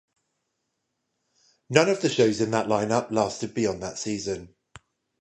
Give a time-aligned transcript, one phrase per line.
[1.69, 4.55] None of the shows in the lineup lasted beyond that season.